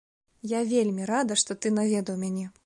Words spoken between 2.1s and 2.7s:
мяне.